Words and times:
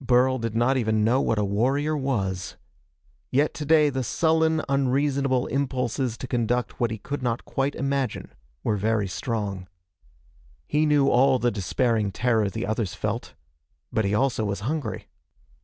Burl 0.00 0.38
did 0.38 0.54
not 0.54 0.76
even 0.76 1.02
know 1.02 1.20
what 1.20 1.40
a 1.40 1.44
warrior 1.44 1.96
was. 1.96 2.56
Yet 3.32 3.52
today 3.52 3.90
the 3.90 4.04
sullen, 4.04 4.62
unreasonable 4.68 5.48
impulses 5.48 6.16
to 6.18 6.28
conduct 6.28 6.78
what 6.78 6.92
he 6.92 6.98
could 6.98 7.20
not 7.20 7.44
quite 7.44 7.74
imagine 7.74 8.32
were 8.62 8.76
very 8.76 9.08
strong. 9.08 9.66
He 10.68 10.86
knew 10.86 11.08
all 11.08 11.40
the 11.40 11.50
despairing 11.50 12.12
terror 12.12 12.48
the 12.48 12.64
others 12.64 12.94
felt. 12.94 13.34
But 13.92 14.04
he 14.04 14.14
also 14.14 14.44
was 14.44 14.60
hungry. 14.60 15.08